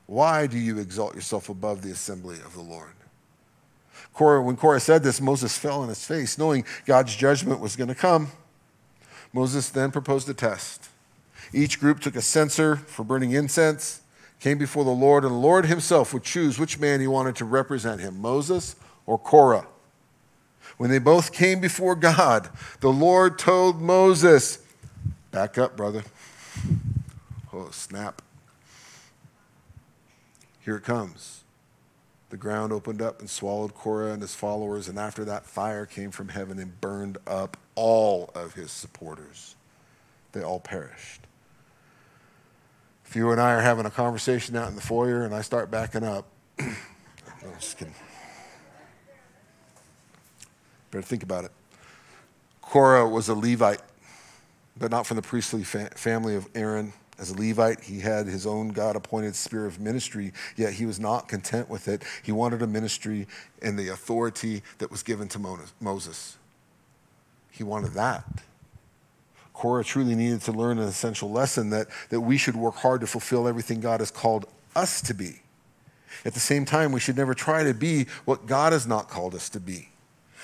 [0.05, 2.96] Why do you exalt yourself above the assembly of the Lord?"
[4.17, 7.87] Korah, when Korah said this, Moses fell on his face, knowing God's judgment was going
[7.87, 8.31] to come.
[9.31, 10.89] Moses then proposed a test.
[11.53, 14.01] Each group took a censer for burning incense,
[14.39, 17.45] came before the Lord, and the Lord himself would choose which man he wanted to
[17.45, 19.67] represent him, Moses or Korah.
[20.77, 22.49] When they both came before God,
[22.79, 24.57] the Lord told Moses,
[25.29, 26.03] Back up, brother.
[27.53, 28.23] Oh, snap.
[30.61, 31.36] Here it comes
[32.29, 36.11] the ground opened up and swallowed Korah and his followers, and after that, fire came
[36.11, 39.55] from heaven and burned up all of his supporters.
[40.33, 41.21] They all perished.
[43.05, 45.71] If you and I are having a conversation out in the foyer and I start
[45.71, 46.27] backing up,
[46.59, 46.75] I'm
[47.57, 47.95] just kidding.
[50.91, 51.51] Better think about it.
[52.61, 53.81] Korah was a Levite,
[54.77, 56.91] but not from the priestly fa- family of Aaron.
[57.19, 60.99] As a Levite, he had his own God appointed sphere of ministry, yet he was
[60.99, 62.03] not content with it.
[62.21, 63.27] He wanted a ministry
[63.61, 66.37] and the authority that was given to Moses.
[67.49, 68.23] He wanted that.
[69.53, 73.07] Korah truly needed to learn an essential lesson that, that we should work hard to
[73.07, 74.45] fulfill everything God has called
[74.75, 75.41] us to be.
[76.23, 79.33] At the same time, we should never try to be what God has not called
[79.33, 79.89] us to be.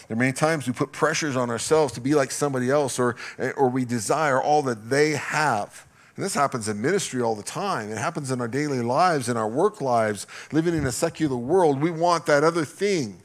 [0.07, 3.15] There are many times we put pressures on ourselves to be like somebody else, or,
[3.55, 5.86] or we desire all that they have.
[6.16, 7.91] And this happens in ministry all the time.
[7.91, 11.82] It happens in our daily lives, in our work lives, living in a secular world.
[11.82, 13.24] We want that other thing.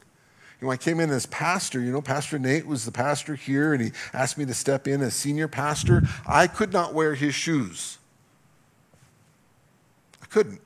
[0.59, 1.79] You know, I came in as pastor.
[1.79, 5.01] You know, Pastor Nate was the pastor here, and he asked me to step in
[5.01, 6.03] as senior pastor.
[6.27, 7.97] I could not wear his shoes.
[10.21, 10.59] I couldn't.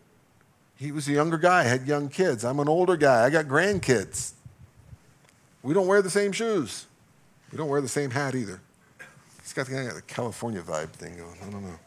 [0.78, 2.44] He was a younger guy, had young kids.
[2.44, 4.32] I'm an older guy, I got grandkids.
[5.62, 6.88] We don't wear the same shoes.
[7.52, 8.60] We don't wear the same hat either.
[9.42, 11.38] He's got the California vibe thing going.
[11.42, 11.80] I don't know.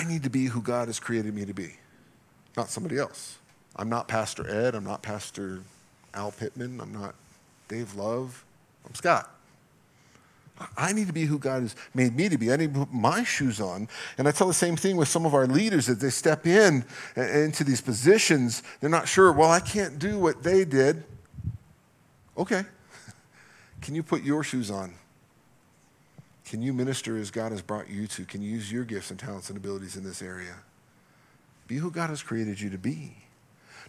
[0.00, 1.74] I need to be who God has created me to be.
[2.56, 3.36] not somebody else.
[3.76, 4.74] I'm not Pastor Ed.
[4.74, 5.60] I'm not Pastor
[6.14, 6.80] Al Pittman.
[6.80, 7.14] I'm not
[7.68, 8.42] Dave Love.
[8.86, 9.30] I'm Scott.
[10.74, 12.50] I need to be who God has made me to be.
[12.50, 13.88] I need to put my shoes on.
[14.16, 16.82] And I tell the same thing with some of our leaders as they step in
[17.14, 18.62] uh, into these positions.
[18.80, 21.04] They're not sure, well, I can't do what they did.
[22.38, 22.64] Okay.
[23.82, 24.94] Can you put your shoes on?
[26.50, 28.24] Can you minister as God has brought you to?
[28.24, 30.56] Can you use your gifts and talents and abilities in this area?
[31.68, 33.18] Be who God has created you to be.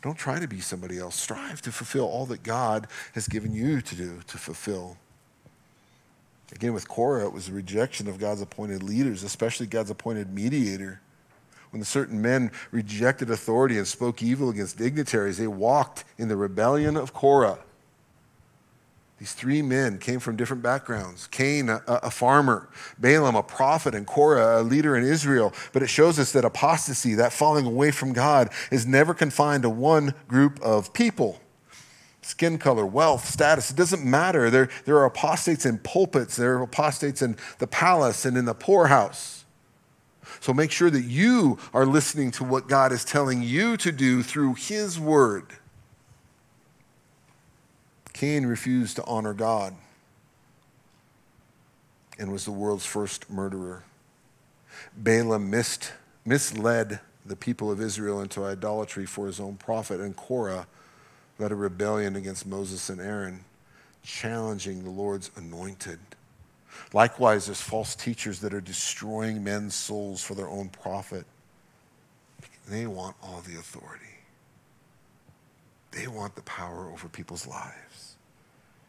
[0.04, 1.16] Don't try to be somebody else.
[1.16, 2.86] Strive to fulfill all that God
[3.16, 4.98] has given you to do, to fulfill.
[6.52, 11.02] Again, with Korah, it was a rejection of God's appointed leaders, especially God's appointed mediator.
[11.72, 16.96] When certain men rejected authority and spoke evil against dignitaries, they walked in the rebellion
[16.96, 17.58] of Korah.
[19.22, 22.68] These three men came from different backgrounds Cain, a, a, farmer,
[22.98, 25.54] Balaam, a prophet, and Korah, a leader in Israel.
[25.74, 29.70] But it shows us that apostasy, that falling away from God, is never confined to
[29.70, 31.40] one group of people.
[32.24, 34.50] Skin color, wealth, status, it doesn't matter.
[34.50, 38.56] There, there are apostates in pulpits, there are apostates in the palace and in the
[38.56, 39.46] poorhouse.
[40.40, 44.24] So make sure that you are listening to what God is telling you to do
[44.24, 45.58] through His word.
[48.22, 49.74] Cain refused to honor God
[52.20, 53.82] and was the world's first murderer.
[54.96, 55.92] Balaam missed,
[56.24, 60.68] misled the people of Israel into idolatry for his own profit, and Korah
[61.40, 63.44] led a rebellion against Moses and Aaron,
[64.04, 65.98] challenging the Lord's anointed.
[66.94, 71.26] Likewise, there's false teachers that are destroying men's souls for their own profit.
[72.70, 74.06] They want all the authority.
[75.90, 78.11] They want the power over people's lives.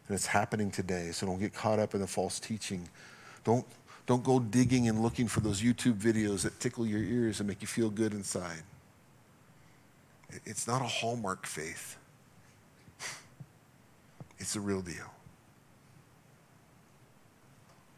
[0.08, 2.88] And it's happening today, so don't get caught up in the false teaching.
[3.44, 3.64] Don't,
[4.06, 7.62] don't go digging and looking for those YouTube videos that tickle your ears and make
[7.62, 8.62] you feel good inside.
[10.44, 11.96] It's not a hallmark faith,
[14.38, 15.11] it's the real deal.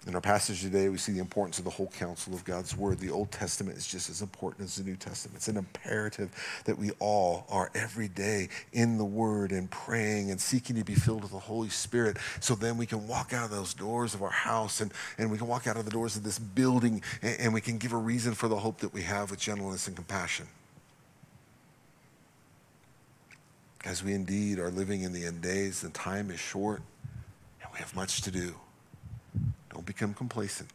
[0.06, 2.98] In our passage today, we see the importance of the whole counsel of God's word.
[2.98, 5.36] The Old Testament is just as important as the New Testament.
[5.36, 6.30] It's an imperative
[6.66, 10.94] that we all are every day in the word and praying and seeking to be
[10.94, 14.22] filled with the Holy Spirit so then we can walk out of those doors of
[14.22, 17.40] our house and, and we can walk out of the doors of this building and,
[17.40, 19.96] and we can give a reason for the hope that we have with gentleness and
[19.96, 20.46] compassion.
[23.86, 26.82] As we indeed are living in the end days, the time is short
[27.62, 28.54] and we have much to do.
[29.74, 30.70] Don't become complacent.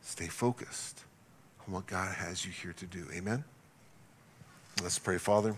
[0.00, 1.02] Stay focused
[1.66, 3.06] on what God has you here to do.
[3.12, 3.42] Amen?
[4.80, 5.18] Let's pray.
[5.18, 5.56] Father,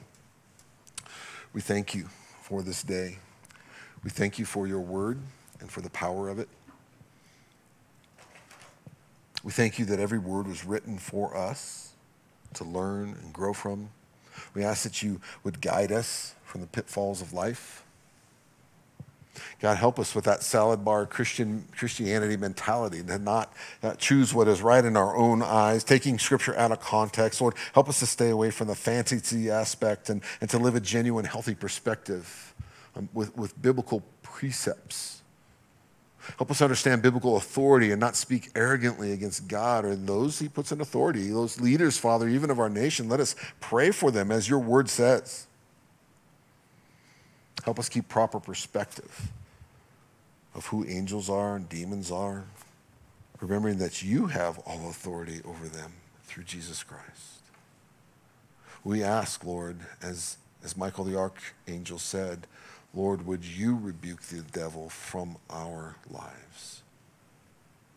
[1.52, 2.08] we thank you
[2.40, 3.18] for this day.
[4.02, 5.18] We thank you for your word
[5.60, 6.48] and for the power of it.
[9.44, 11.92] We thank you that every word was written for us
[12.54, 13.90] to learn and grow from.
[14.54, 17.84] We ask that you would guide us from the pitfalls of life.
[19.60, 23.52] God, help us with that salad bar Christian Christianity mentality to not
[23.98, 27.40] choose what is right in our own eyes, taking scripture out of context.
[27.40, 30.80] Lord, help us to stay away from the fantasy aspect and, and to live a
[30.80, 32.54] genuine, healthy perspective
[32.94, 35.22] um, with, with biblical precepts.
[36.38, 40.72] Help us understand biblical authority and not speak arrogantly against God or those he puts
[40.72, 41.30] in authority.
[41.30, 44.88] Those leaders, Father, even of our nation, let us pray for them as your word
[44.88, 45.46] says.
[47.66, 49.32] Help us keep proper perspective
[50.54, 52.44] of who angels are and demons are,
[53.40, 55.92] remembering that you have all authority over them
[56.26, 57.40] through Jesus Christ.
[58.84, 62.46] We ask, Lord, as, as Michael the archangel said,
[62.94, 66.82] Lord, would you rebuke the devil from our lives?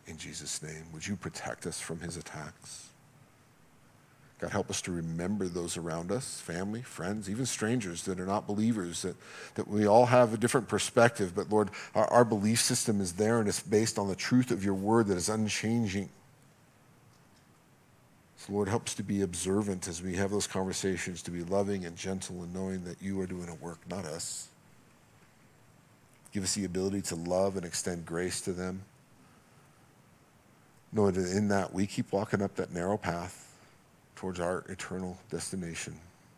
[0.08, 2.89] In Jesus' name, would you protect us from his attacks?
[4.40, 8.46] God, help us to remember those around us, family, friends, even strangers that are not
[8.46, 9.14] believers, that,
[9.54, 11.34] that we all have a different perspective.
[11.34, 14.64] But Lord, our, our belief system is there and it's based on the truth of
[14.64, 16.08] your word that is unchanging.
[18.38, 21.84] So, Lord, help us to be observant as we have those conversations, to be loving
[21.84, 24.48] and gentle and knowing that you are doing a work, not us.
[26.32, 28.84] Give us the ability to love and extend grace to them.
[30.94, 33.48] Knowing that in that we keep walking up that narrow path
[34.16, 35.94] towards our eternal destination.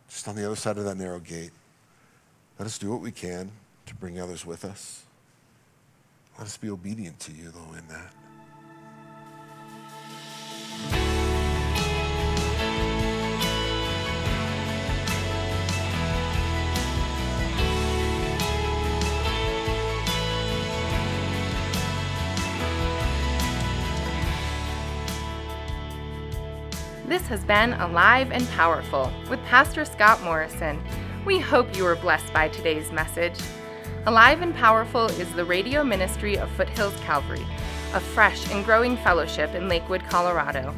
[0.09, 1.51] Just on the other side of that narrow gate.
[2.59, 3.51] Let us do what we can
[3.87, 5.03] to bring others with us.
[6.37, 8.13] Let us be obedient to you, though, in that.
[27.13, 30.81] This has been Alive and Powerful with Pastor Scott Morrison.
[31.27, 33.39] We hope you were blessed by today's message.
[34.07, 37.45] Alive and Powerful is the radio ministry of Foothills Calvary,
[37.93, 40.73] a fresh and growing fellowship in Lakewood, Colorado.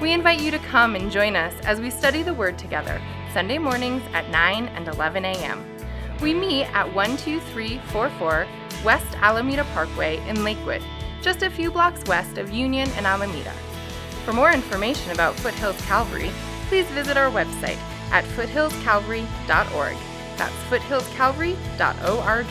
[0.00, 2.98] We invite you to come and join us as we study the Word together,
[3.34, 5.62] Sunday mornings at 9 and 11 a.m.
[6.22, 8.46] We meet at 12344
[8.82, 10.82] West Alameda Parkway in Lakewood,
[11.20, 13.52] just a few blocks west of Union and Alameda.
[14.26, 16.32] For more information about Foothills Calvary,
[16.66, 17.78] please visit our website
[18.10, 19.96] at foothillscalvary.org.
[20.36, 22.46] That's foothillscalvary.org.